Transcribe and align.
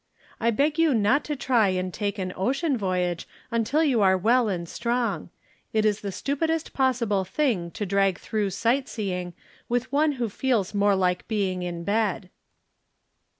I 0.39 0.49
beg 0.49 0.79
you 0.79 0.95
not 0.95 1.23
to 1.25 1.35
try 1.35 1.67
and 1.67 1.93
take 1.93 2.17
an 2.17 2.33
ocean 2.35 2.75
voyage 2.75 3.27
imtil 3.53 3.87
you 3.87 4.01
are 4.01 4.17
well 4.17 4.49
and 4.49 4.67
strong; 4.67 5.29
it 5.73 5.85
is 5.85 6.01
the 6.01 6.11
stupidest 6.11 6.73
possible 6.73 7.23
thing 7.23 7.69
to 7.69 7.85
drag 7.85 8.17
through 8.17 8.49
sight 8.49 8.89
seeing 8.89 9.35
with 9.69 9.91
one 9.91 10.13
who 10.13 10.27
feels 10.27 10.73
more 10.73 10.95
like 10.95 11.27
being 11.27 11.61
in 11.61 11.83
bed. 11.83 12.31